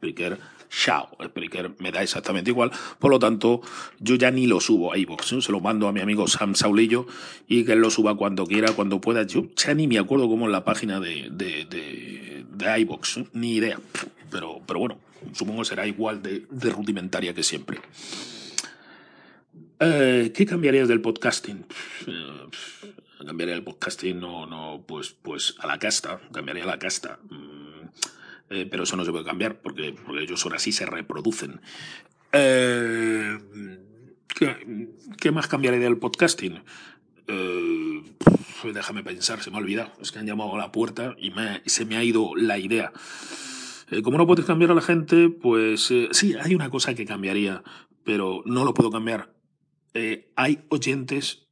[0.73, 2.71] Spreaker Chao, Spreaker me da exactamente igual.
[2.99, 3.61] Por lo tanto,
[3.99, 5.43] yo ya ni lo subo a iVoox.
[5.43, 7.05] Se lo mando a mi amigo Sam Saulillo
[7.47, 9.23] y que él lo suba cuando quiera, cuando pueda.
[9.23, 11.65] Yo ya ni me acuerdo cómo es la página de, de,
[12.49, 13.19] de, iVoox.
[13.33, 13.79] Ni idea.
[14.31, 14.97] Pero, pero bueno,
[15.33, 17.79] supongo que será igual de, rudimentaria que siempre.
[19.79, 21.65] Eh, ¿Qué cambiarías del podcasting?
[23.25, 27.19] cambiaría el podcasting, no, no, pues, pues a la casta, cambiaría la casta.
[28.49, 31.61] Eh, pero eso no se puede cambiar porque, ellos ahora sí se reproducen.
[32.31, 33.37] Eh,
[34.27, 36.61] ¿qué, más cambiaría del podcasting?
[37.27, 38.03] Eh,
[38.73, 39.91] déjame pensar, se me ha olvidado.
[40.01, 41.31] Es que han llamado a la puerta y
[41.65, 42.91] se me ha ido la idea.
[44.03, 47.63] como no puedes cambiar a la gente, pues sí, hay una cosa que cambiaría,
[48.03, 49.33] pero no lo puedo cambiar.
[50.35, 51.47] hay oyentes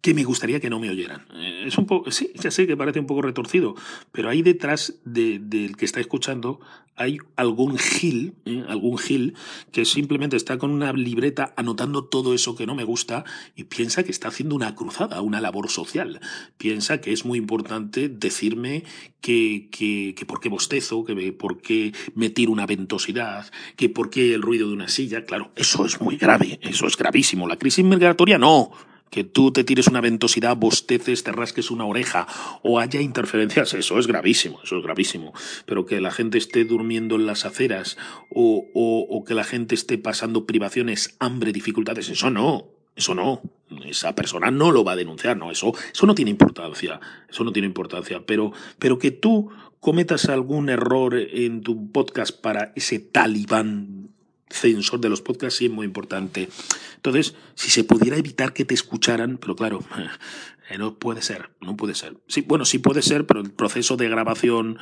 [0.00, 1.26] que me gustaría que no me oyeran.
[1.34, 3.74] Eh, es un poco, sí, ya sé que parece un poco retorcido,
[4.12, 6.60] pero ahí detrás del que está escuchando
[6.98, 8.64] hay algún gil, ¿eh?
[8.68, 9.34] algún gil
[9.70, 14.02] que simplemente está con una libreta anotando todo eso que no me gusta y piensa
[14.02, 16.20] que está haciendo una cruzada, una labor social.
[16.58, 18.82] Piensa que es muy importante decirme
[19.20, 24.10] que, que, que por qué bostezo, que por qué me tiro una ventosidad, que por
[24.10, 25.24] qué el ruido de una silla.
[25.24, 27.46] Claro, eso es muy grave, eso es gravísimo.
[27.46, 28.72] La crisis migratoria no
[29.10, 32.26] que tú te tires una ventosidad, bosteces, te rasques una oreja
[32.62, 35.32] o haya interferencias, eso es gravísimo, eso es gravísimo.
[35.66, 37.96] Pero que la gente esté durmiendo en las aceras
[38.30, 43.42] o, o, que la gente esté pasando privaciones, hambre, dificultades, eso no, eso no.
[43.84, 47.52] Esa persona no lo va a denunciar, no, eso, eso no tiene importancia, eso no
[47.52, 48.22] tiene importancia.
[48.24, 54.08] Pero, pero que tú cometas algún error en tu podcast para ese talibán
[54.50, 56.48] censor de los podcasts sí es muy importante.
[56.96, 59.80] Entonces, si se pudiera evitar que te escucharan, pero claro,
[60.70, 62.16] eh, no puede ser, no puede ser.
[62.28, 64.78] Sí, bueno, sí puede ser, pero el proceso de grabación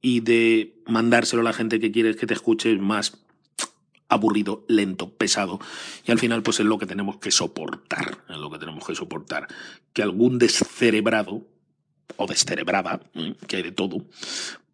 [0.00, 3.24] y de mandárselo a la gente que quieres que te escuche es más
[4.08, 5.60] aburrido, lento, pesado.
[6.06, 8.94] Y al final, pues es lo que tenemos que soportar, es lo que tenemos que
[8.94, 9.48] soportar.
[9.92, 11.46] Que algún descerebrado
[12.16, 13.00] o descerebrada,
[13.46, 14.04] que hay de todo,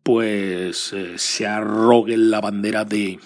[0.03, 3.19] pues eh, se arrogue la bandera de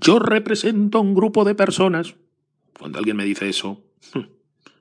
[0.00, 2.14] yo represento a un grupo de personas.
[2.78, 3.82] Cuando alguien me dice eso,
[4.14, 4.28] me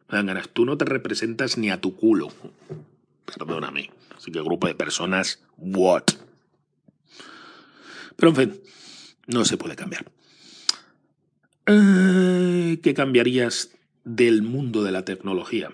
[0.10, 0.50] dan ganas.
[0.50, 2.30] Tú no te representas ni a tu culo.
[3.26, 3.92] Perdóname.
[4.16, 6.04] Así que grupo de personas, what?
[8.16, 8.62] Pero en fin,
[9.28, 10.06] no se puede cambiar.
[11.66, 13.72] Eh, ¿Qué cambiarías
[14.04, 15.72] del mundo de la tecnología?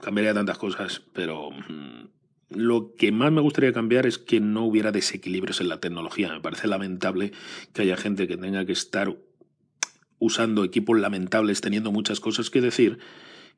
[0.00, 2.08] Cambiaría tantas cosas, pero mm,
[2.50, 6.32] lo que más me gustaría cambiar es que no hubiera desequilibrios en la tecnología.
[6.32, 7.32] Me parece lamentable
[7.72, 9.16] que haya gente que tenga que estar
[10.18, 12.98] usando equipos lamentables, teniendo muchas cosas que decir,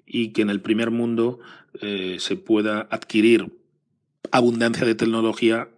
[0.06, 1.40] y que en el primer mundo
[1.80, 3.52] eh, se pueda adquirir
[4.30, 5.68] abundancia de tecnología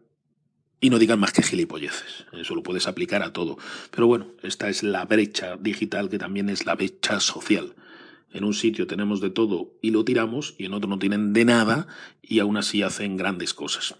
[0.81, 2.27] y no digan más que gilipolleces.
[2.33, 3.59] Eso lo puedes aplicar a todo.
[3.91, 7.75] Pero bueno, esta es la brecha digital que también es la brecha social
[8.33, 11.45] en un sitio tenemos de todo y lo tiramos y en otro no tienen de
[11.45, 11.87] nada
[12.23, 13.95] y aún así hacen grandes cosas.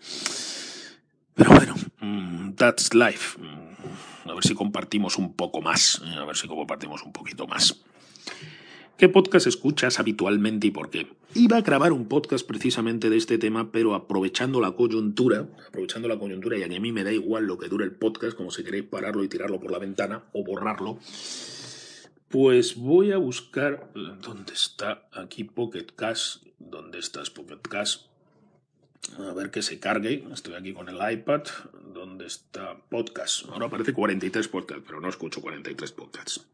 [1.35, 3.39] Pero bueno, mm, that's life.
[3.39, 7.47] Mm, a ver si compartimos un poco más, eh, a ver si compartimos un poquito
[7.47, 7.81] más.
[8.99, 11.07] ¿Qué podcast escuchas habitualmente y por qué?
[11.35, 16.19] Iba a grabar un podcast precisamente de este tema, pero aprovechando la coyuntura, aprovechando la
[16.19, 18.87] coyuntura, y a mí me da igual lo que dure el podcast, como si queréis
[18.87, 20.99] pararlo y tirarlo por la ventana o borrarlo,
[22.29, 23.91] pues voy a buscar.
[23.95, 25.09] ¿Dónde está?
[25.13, 26.39] Aquí Pocket Cash.
[26.59, 27.99] ¿Dónde estás, Pocket Cash?
[29.19, 30.25] A ver que se cargue.
[30.33, 31.43] Estoy aquí con el iPad.
[31.95, 33.47] ¿Dónde está podcast?
[33.49, 36.47] Ahora aparece 43 podcasts, pero no escucho 43 podcasts.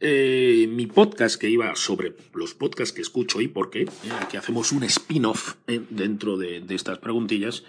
[0.00, 3.88] Eh, mi podcast que iba sobre los podcasts que escucho y por qué, eh,
[4.30, 7.64] que hacemos un spin-off eh, dentro de, de, estas preguntillas,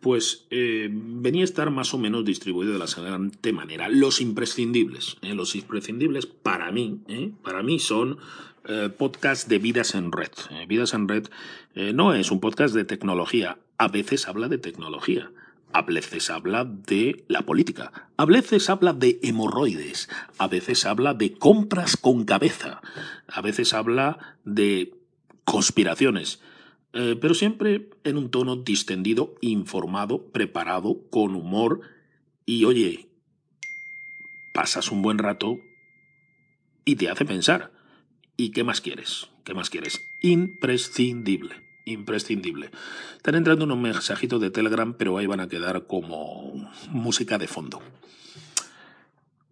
[0.00, 3.88] pues eh, venía a estar más o menos distribuido de la siguiente manera.
[3.88, 5.16] Los imprescindibles.
[5.22, 5.34] ¿eh?
[5.34, 7.32] los imprescindibles para mí, ¿eh?
[7.42, 8.18] para mí son
[8.98, 10.30] podcasts de Vidas en Red.
[10.68, 11.28] Vidas en Red
[11.74, 13.58] no es un podcast de tecnología.
[13.78, 15.32] A veces habla de tecnología.
[15.72, 18.08] A veces habla de la política.
[18.16, 20.08] A veces habla de hemorroides.
[20.38, 22.80] A veces habla de compras con cabeza.
[23.26, 24.94] A veces habla de
[25.44, 26.40] conspiraciones.
[26.92, 31.80] Eh, pero siempre en un tono distendido, informado, preparado, con humor
[32.46, 33.08] y oye,
[34.52, 35.58] pasas un buen rato
[36.84, 37.72] y te hace pensar.
[38.36, 39.28] ¿Y qué más quieres?
[39.44, 40.00] ¿Qué más quieres?
[40.22, 42.70] Imprescindible, imprescindible.
[43.16, 47.80] Están entrando unos mensajitos de Telegram, pero ahí van a quedar como música de fondo.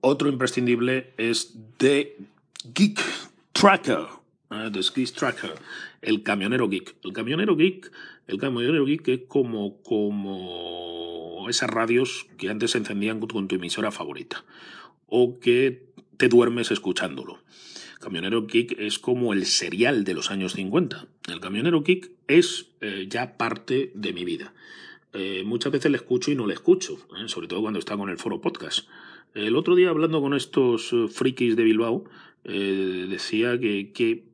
[0.01, 2.17] Otro imprescindible es The
[2.75, 3.01] Geek
[3.53, 4.07] Tracker
[4.51, 5.55] Ah, The Ski Tracker,
[6.01, 6.97] el camionero geek.
[7.05, 7.93] El camionero geek,
[8.27, 13.91] el camionero geek es como, como esas radios que antes se encendían con tu emisora
[13.91, 14.45] favorita
[15.07, 17.39] o que te duermes escuchándolo.
[18.01, 21.09] Camionero Geek es como el serial de los años 50.
[21.29, 24.53] El Camionero Geek es eh, ya parte de mi vida.
[25.13, 28.11] Eh, muchas veces le escucho y no le escucho, eh, sobre todo cuando está con
[28.11, 28.89] el foro podcast.
[29.35, 32.05] El otro día hablando con estos frikis de Bilbao,
[32.45, 34.25] decía que, que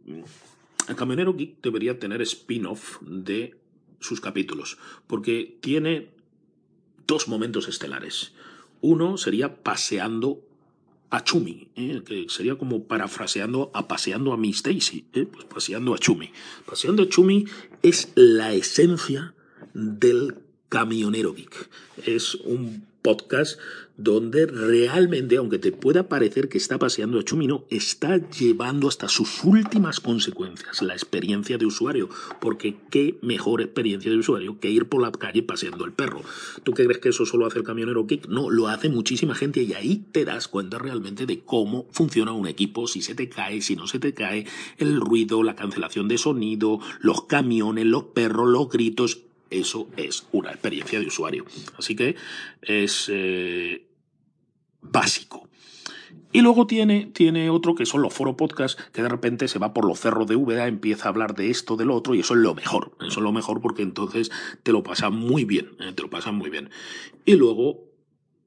[0.89, 3.57] el camionero geek debería tener spin-off de
[4.01, 6.11] sus capítulos, porque tiene
[7.07, 8.33] dos momentos estelares.
[8.81, 10.43] Uno sería paseando
[11.11, 12.03] a Chumi, ¿eh?
[12.05, 15.27] que sería como parafraseando a paseando a Miss Daisy, ¿eh?
[15.31, 16.31] pues paseando a Chumi.
[16.67, 17.47] Paseando a Chumi
[17.83, 19.35] es la esencia
[19.73, 20.35] del
[20.75, 21.71] camionero geek.
[22.05, 23.61] Es un podcast
[23.97, 29.45] donde realmente, aunque te pueda parecer que está paseando a Chumino, está llevando hasta sus
[29.45, 32.09] últimas consecuencias la experiencia de usuario,
[32.41, 36.23] porque qué mejor experiencia de usuario que ir por la calle paseando el perro.
[36.65, 38.27] ¿Tú qué crees que eso solo hace el camionero Kick?
[38.27, 42.49] No, lo hace muchísima gente y ahí te das cuenta realmente de cómo funciona un
[42.49, 44.47] equipo, si se te cae, si no se te cae,
[44.79, 49.21] el ruido, la cancelación de sonido, los camiones, los perros, los gritos,
[49.59, 51.45] eso es una experiencia de usuario.
[51.79, 52.17] Así que
[52.63, 53.87] es eh,
[54.81, 55.49] básico.
[56.33, 59.73] Y luego tiene, tiene otro que son los foro podcast, que de repente se va
[59.73, 62.41] por los cerros de VDA, empieza a hablar de esto, del otro, y eso es
[62.41, 62.97] lo mejor.
[63.01, 64.33] Eso es lo mejor porque entonces
[64.65, 66.71] te lo pasa muy bien, eh, te lo pasa muy bien.
[67.25, 67.94] Y luego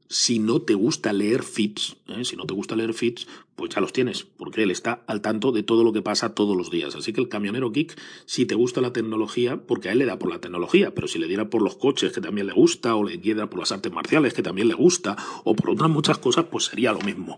[0.09, 2.23] si no te gusta leer feeds, ¿eh?
[2.23, 5.51] si no te gusta leer feeds, pues ya los tienes, porque él está al tanto
[5.51, 6.95] de todo lo que pasa todos los días.
[6.95, 10.19] Así que el camionero geek, si te gusta la tecnología, porque a él le da
[10.19, 13.03] por la tecnología, pero si le diera por los coches, que también le gusta, o
[13.03, 16.45] le diera por las artes marciales, que también le gusta, o por otras muchas cosas,
[16.45, 17.37] pues sería lo mismo.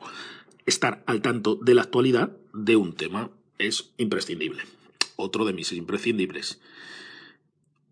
[0.65, 4.63] Estar al tanto de la actualidad de un tema es imprescindible.
[5.15, 6.59] Otro de mis imprescindibles.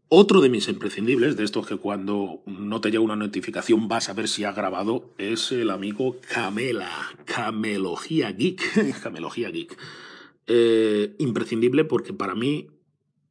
[0.10, 4.14] Otro de mis imprescindibles, de estos que cuando no te llega una notificación vas a
[4.14, 6.90] ver si ha grabado, es el amigo Camela,
[7.26, 9.02] Camelogía Geek.
[9.04, 9.78] Camelogía Geek.
[10.48, 12.70] Eh, imprescindible porque para mí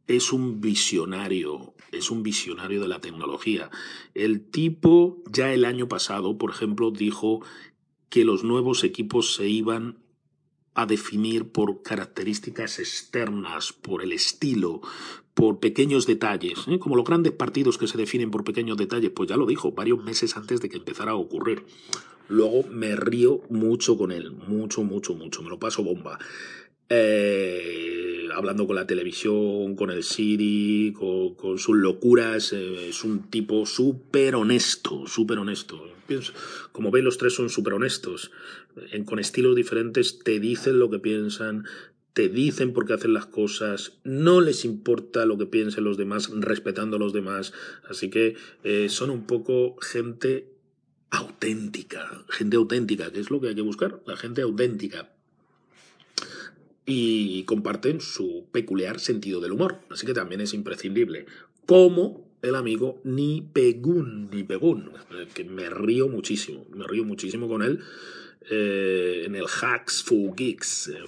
[0.07, 3.71] es un visionario, es un visionario de la tecnología.
[4.13, 7.41] El tipo ya el año pasado, por ejemplo, dijo
[8.11, 9.97] que los nuevos equipos se iban
[10.75, 14.83] a definir por características externas, por el estilo,
[15.37, 16.79] por pequeños detalles, ¿eh?
[16.79, 20.03] como los grandes partidos que se definen por pequeños detalles, pues ya lo dijo varios
[20.03, 21.63] meses antes de que empezara a ocurrir.
[22.31, 26.19] Luego me río mucho con él, mucho, mucho, mucho, me lo paso bomba.
[26.89, 33.67] Eh, hablando con la televisión, con el Siri, con, sus locuras, eh, es un tipo
[33.67, 35.87] súper honesto, súper honesto.
[36.73, 38.31] Como veis, los tres son súper honestos
[39.05, 41.65] con estilos diferentes, te dicen lo que piensan,
[42.17, 46.31] te dicen por qué hacen las cosas, no les importa lo que piensen los demás,
[46.33, 47.53] respetando a los demás.
[47.91, 50.49] Así que eh, son un poco gente
[51.11, 55.13] auténtica, gente auténtica, que es lo que hay que buscar, la gente auténtica.
[56.87, 61.27] Y comparten su peculiar sentido del humor, así que también es imprescindible.
[61.67, 64.47] Como el amigo Ni Pegun, Ni
[65.35, 67.81] que me río muchísimo, me río muchísimo con él
[68.49, 71.05] eh, en el Hacks for Geeks, eh,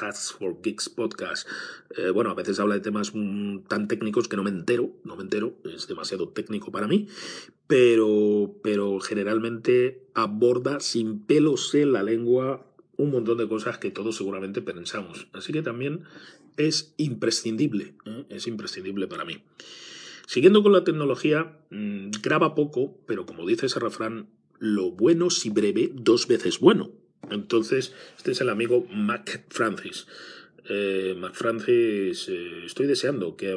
[0.00, 1.48] Hacks for Geeks podcast.
[1.96, 5.16] Eh, bueno, a veces habla de temas mm, tan técnicos que no me entero, no
[5.16, 7.08] me entero, es demasiado técnico para mí,
[7.66, 14.16] pero, pero generalmente aborda sin pelos en la lengua un montón de cosas que todos
[14.16, 15.26] seguramente pensamos.
[15.32, 16.04] Así que también
[16.56, 17.94] es imprescindible,
[18.28, 19.42] es imprescindible para mí.
[20.26, 25.50] Siguiendo con la tecnología, mm, graba poco, pero como dice ese refrán, lo bueno si
[25.50, 26.90] breve, dos veces bueno.
[27.30, 30.06] Entonces, este es el amigo Mac Francis.
[30.68, 33.52] Eh, Mac Francis, eh, estoy deseando que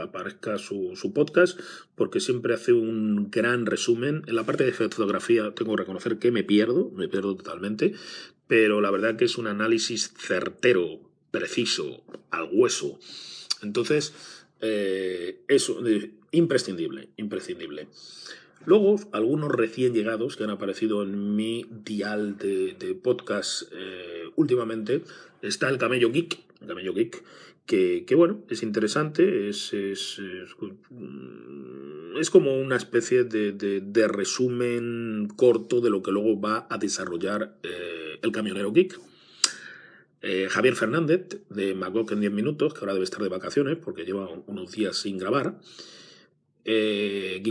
[0.00, 1.58] aparezca su, su, podcast
[1.96, 4.22] porque siempre hace un gran resumen.
[4.26, 7.94] En la parte de fotografía tengo que reconocer que me pierdo, me pierdo totalmente,
[8.46, 12.98] pero la verdad que es un análisis certero, preciso, al hueso.
[13.62, 14.14] Entonces,
[14.60, 15.80] eh, eso,
[16.30, 17.88] imprescindible, imprescindible.
[18.66, 25.02] Luego, algunos recién llegados que han aparecido en mi dial de, podcast eh, últimamente,
[25.42, 27.22] está el Camello Geek, el Camello Geek
[27.66, 30.20] que, bueno, es interesante, es, es,
[32.18, 37.56] es, como una especie de, de, resumen corto de lo que luego va a desarrollar
[37.62, 39.00] eh, el camionero geek.
[40.20, 44.04] Eh, Javier Fernández, de Magog en 10 minutos, que ahora debe estar de vacaciones porque
[44.04, 45.58] lleva unos días sin grabar
[46.64, 47.42] eh,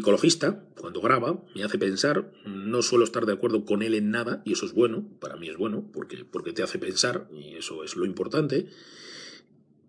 [0.80, 4.54] cuando graba, me hace pensar, no suelo estar de acuerdo con él en nada, y
[4.54, 7.96] eso es bueno, para mí es bueno, porque, porque te hace pensar, y eso es
[7.96, 8.68] lo importante.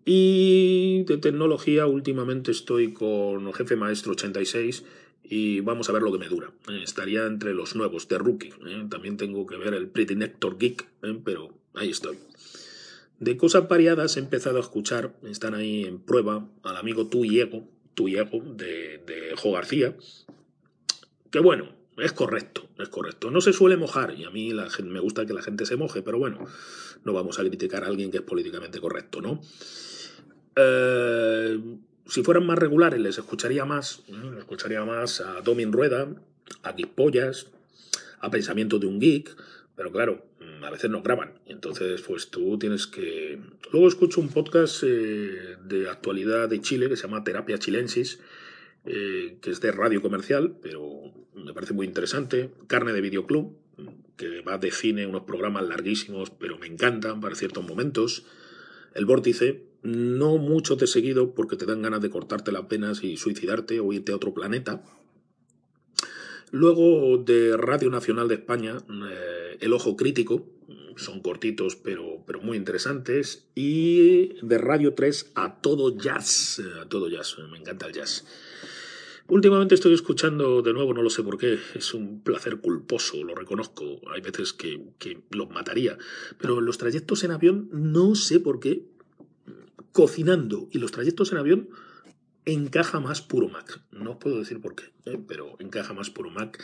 [0.05, 4.83] Y de tecnología, últimamente estoy con Jefe Maestro 86
[5.23, 6.51] y vamos a ver lo que me dura.
[6.83, 8.53] Estaría entre los nuevos, de Rookie.
[8.67, 8.85] Eh.
[8.87, 12.17] También tengo que ver el Pretty Nectar Geek, eh, pero ahí estoy.
[13.19, 17.39] De cosas variadas he empezado a escuchar, están ahí en prueba, al amigo Tu y
[17.39, 19.95] Ego, tu hijo de, de Jo García,
[21.31, 23.31] que bueno, es correcto, es correcto.
[23.31, 26.01] No se suele mojar y a mí la, me gusta que la gente se moje,
[26.01, 26.45] pero bueno,
[27.03, 29.41] no vamos a criticar a alguien que es políticamente correcto, ¿no?
[30.55, 31.59] Eh,
[32.07, 34.03] si fueran más regulares, les escucharía más.
[34.07, 36.07] Les escucharía más a Domin Rueda,
[36.63, 37.47] a Geekpollas,
[38.19, 39.35] a Pensamiento de un Geek.
[39.75, 40.25] Pero claro,
[40.63, 41.39] a veces no graban.
[41.45, 43.39] Entonces, pues tú tienes que.
[43.71, 48.19] Luego escucho un podcast eh, de actualidad de Chile que se llama Terapia Chilensis,
[48.85, 52.51] eh, que es de radio comercial, pero me parece muy interesante.
[52.67, 53.57] Carne de Videoclub,
[54.15, 58.25] que va de cine, unos programas larguísimos, pero me encantan para ciertos momentos.
[58.93, 63.17] El Vórtice, no mucho te seguido porque te dan ganas de cortarte las penas y
[63.17, 64.83] suicidarte o irte a otro planeta.
[66.51, 68.77] Luego de Radio Nacional de España,
[69.09, 70.45] eh, El Ojo Crítico,
[70.97, 73.47] son cortitos pero, pero muy interesantes.
[73.55, 78.25] Y de Radio 3 a todo jazz, a todo jazz, me encanta el jazz.
[79.27, 83.33] Últimamente estoy escuchando de nuevo, no lo sé por qué, es un placer culposo, lo
[83.33, 85.97] reconozco, hay veces que, que los mataría,
[86.37, 88.83] pero los trayectos en avión no sé por qué,
[89.93, 91.69] cocinando y los trayectos en avión
[92.45, 93.81] encaja más puro Mac.
[93.91, 95.19] No os puedo decir por qué, ¿eh?
[95.27, 96.61] pero encaja más puro Mac.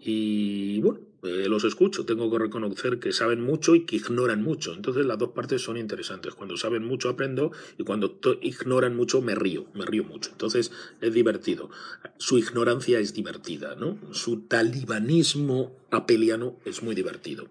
[0.00, 2.06] Y bueno, eh, los escucho.
[2.06, 4.72] Tengo que reconocer que saben mucho y que ignoran mucho.
[4.72, 6.34] Entonces las dos partes son interesantes.
[6.34, 10.30] Cuando saben mucho aprendo y cuando ignoran mucho me río, me río mucho.
[10.30, 11.70] Entonces es divertido.
[12.16, 13.98] Su ignorancia es divertida, ¿no?
[14.12, 17.48] Su talibanismo apeliano es muy divertido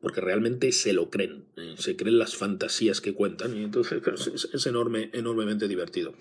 [0.00, 1.76] porque realmente se lo creen, ¿eh?
[1.78, 4.02] se creen las fantasías que cuentan y entonces
[4.34, 6.12] es, es enorme, enormemente divertido.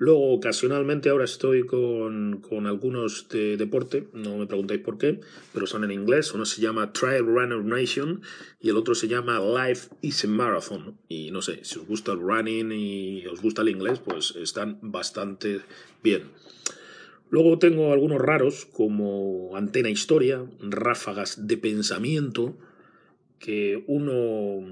[0.00, 5.20] Luego, ocasionalmente, ahora estoy con, algunos de deporte, no me preguntáis por qué,
[5.52, 6.32] pero son en inglés.
[6.32, 8.22] Uno se llama Trail Runner Nation
[8.62, 10.96] y el otro se llama Life is a Marathon.
[11.06, 14.78] Y no sé, si os gusta el running y os gusta el inglés, pues están
[14.80, 15.60] bastante
[16.02, 16.30] bien.
[17.28, 22.56] Luego tengo algunos raros como Antena Historia, Ráfagas de Pensamiento,
[23.38, 24.66] que uno,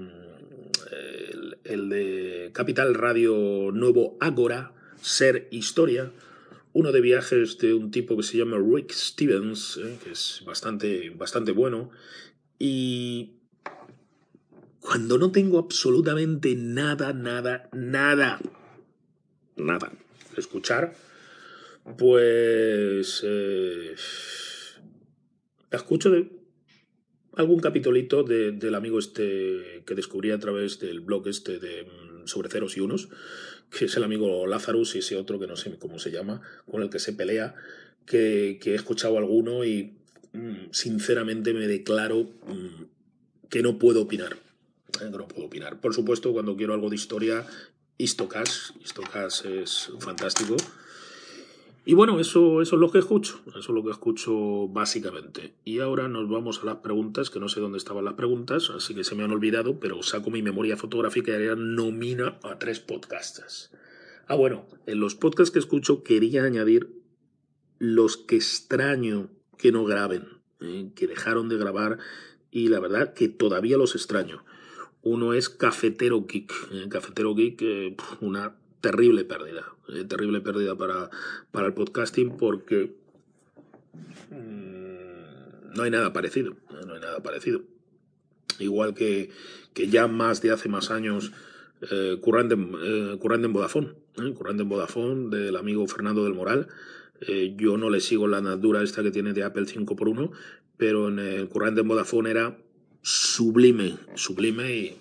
[0.91, 6.11] el, el de Capital Radio Nuevo Ágora, ser Historia,
[6.73, 11.09] uno de viajes de un tipo que se llama Rick Stevens, eh, que es bastante,
[11.11, 11.91] bastante bueno,
[12.57, 13.33] y
[14.79, 18.39] cuando no tengo absolutamente nada, nada, nada,
[19.57, 19.91] nada
[20.37, 20.95] escuchar,
[21.97, 23.95] pues eh,
[25.71, 26.29] escucho de
[27.35, 32.49] algún capitolito del amigo este que descubrí a través del blog este de mm, sobre
[32.49, 33.09] ceros y unos,
[33.69, 36.81] que es el amigo Lazarus y ese otro que no sé cómo se llama, con
[36.81, 37.55] el que se pelea,
[38.05, 39.97] que, he escuchado alguno y
[40.33, 42.83] mm, sinceramente me declaro mm,
[43.49, 44.37] que no puedo opinar.
[45.01, 45.79] Eh, no puedo opinar.
[45.79, 47.45] Por supuesto, cuando quiero algo de historia,
[47.97, 50.57] Istocas, Istocas es fantástico.
[51.85, 55.55] Y bueno, eso, eso es lo que escucho, eso es lo que escucho básicamente.
[55.65, 58.93] Y ahora nos vamos a las preguntas, que no sé dónde estaban las preguntas, así
[58.93, 62.79] que se me han olvidado, pero saco mi memoria fotográfica y ahora nomina a tres
[62.79, 63.71] podcasts.
[64.27, 67.01] Ah, bueno, en los podcasts que escucho quería añadir
[67.79, 70.27] los que extraño que no graben,
[70.59, 70.91] ¿eh?
[70.95, 71.97] que dejaron de grabar
[72.51, 74.43] y la verdad que todavía los extraño.
[75.01, 76.51] Uno es Cafetero Geek.
[76.71, 76.87] ¿eh?
[76.89, 81.09] Cafetero Geek, eh, una terrible pérdida, eh, terrible pérdida para,
[81.51, 82.95] para el podcasting porque
[84.29, 87.61] mm, no hay nada parecido, eh, no hay nada parecido.
[88.59, 89.29] Igual que,
[89.73, 91.31] que ya más de hace más años
[91.89, 93.93] eh, currando, en, currando en Vodafone,
[94.35, 96.67] currando en Vodafone del amigo Fernando del Moral.
[97.55, 100.31] yo no le sigo la natura esta que tiene de Apple 5x1,
[100.77, 102.57] pero en el currando en Vodafone era
[103.01, 104.97] sublime, sublime y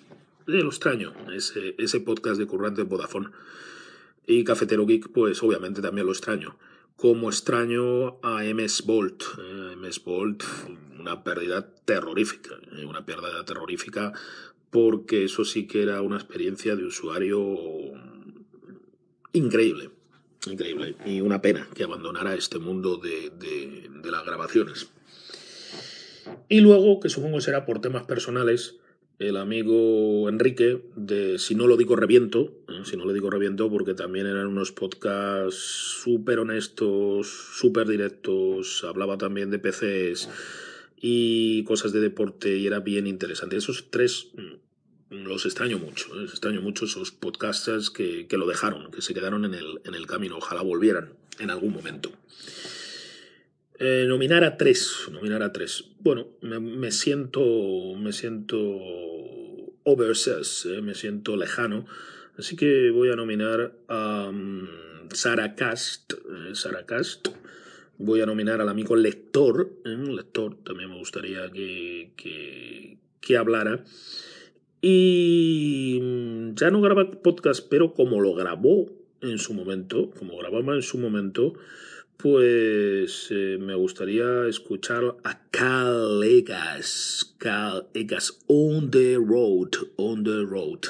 [0.47, 3.29] lo extraño, ese, ese podcast de currante en Vodafone.
[4.31, 6.59] Y Cafetero Geek, pues obviamente también lo extraño.
[6.97, 9.23] Como extraño a MS Bolt.
[9.39, 10.45] Eh, MS Bolt,
[11.01, 12.51] una pérdida terrorífica.
[12.77, 14.13] Eh, una pérdida terrorífica
[14.69, 17.57] porque eso sí que era una experiencia de usuario
[19.33, 19.93] increíble.
[20.47, 20.95] Increíble.
[21.07, 24.91] Y una pena que abandonara este mundo de, de las grabaciones.
[26.51, 28.77] Y luego, que supongo será por temas personales,
[29.19, 32.53] el amigo Enrique de Si no lo digo reviento,
[32.85, 35.57] si no lo digo reviento porque también eran unos podcasts
[36.03, 40.29] súper honestos, súper directos, hablaba también de PCs
[41.01, 43.57] y cosas de deporte y era bien interesante.
[43.57, 44.69] Esos tres mm,
[45.11, 46.25] los extraño mucho, ¿eh?
[46.25, 50.37] extraño mucho esos podcasters que, lo dejaron, que se quedaron en el, en el camino,
[50.37, 52.13] ojalá volvieran en algún momento.
[53.79, 55.85] Eh, nominar a tres, nominar a tres.
[56.01, 58.59] Bueno, me, siento, me siento
[59.85, 61.87] overseas, eh, me siento lejano,
[62.39, 64.67] así que voy a nominar a um,
[65.13, 67.29] Sarah Cast, eh, Sarah Cast.
[67.99, 73.85] Voy a nominar al amigo lector, lector, también me gustaría que, que, que hablara.
[74.81, 78.87] Y mm, ya no graba podcast, pero como lo grabó
[79.21, 81.55] en su momento, como grababa en su momento,
[82.17, 90.45] pues eh, me gustaría escuchar a Cal Egas, Cal Egas on the road, on the
[90.45, 90.87] road.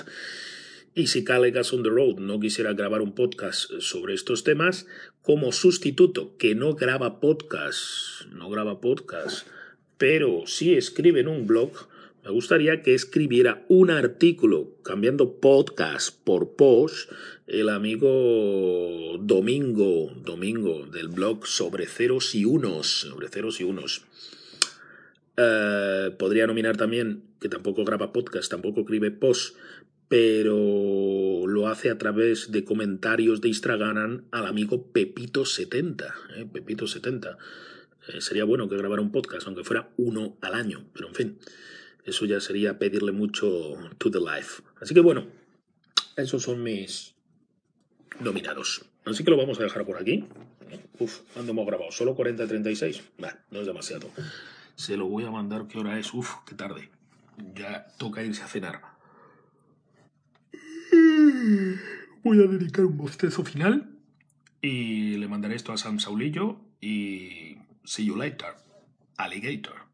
[0.99, 4.88] Y si Cal Egas on the road no quisiera grabar un podcast sobre estos temas,
[5.22, 9.46] como sustituto que no graba podcast, no graba podcast,
[9.96, 11.70] pero sí escribe en un blog,
[12.24, 17.12] me gustaría que escribiera un artículo cambiando podcast por post
[17.46, 24.03] el amigo Domingo, Domingo del blog sobre ceros y unos, sobre ceros y unos.
[25.36, 29.55] Eh, podría nominar también que tampoco graba podcast, tampoco escribe post,
[30.09, 36.14] pero lo hace a través de comentarios de Instagram al amigo Pepito70.
[36.36, 36.46] ¿eh?
[36.50, 37.36] Pepito70.
[38.09, 41.38] Eh, sería bueno que grabara un podcast, aunque fuera uno al año, pero en fin.
[42.04, 44.62] Eso ya sería pedirle mucho to the life.
[44.80, 45.26] Así que bueno,
[46.16, 47.14] esos son mis
[48.20, 48.86] nominados.
[49.04, 50.24] Así que lo vamos a dejar por aquí.
[50.98, 51.92] Uf, ¿cuándo hemos grabado?
[51.92, 53.02] ¿Solo 40-36?
[53.50, 54.11] no es demasiado.
[54.74, 56.14] Se lo voy a mandar, ¿qué hora es?
[56.14, 56.88] Uf, qué tarde.
[57.54, 58.97] Ya toca irse a cenar.
[62.24, 63.91] Voy a dedicar un bostezo final
[64.61, 68.55] y le mandaré esto a Sam Saulillo y see you later,
[69.16, 69.88] alligator.